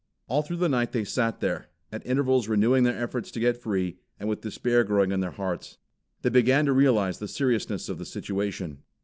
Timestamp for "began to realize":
6.31-7.19